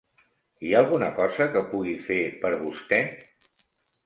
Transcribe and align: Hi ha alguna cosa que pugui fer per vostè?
Hi 0.61 0.71
ha 0.75 0.79
alguna 0.79 1.09
cosa 1.19 1.47
que 1.57 1.63
pugui 1.75 1.93
fer 2.07 2.19
per 2.47 2.53
vostè? 2.63 3.01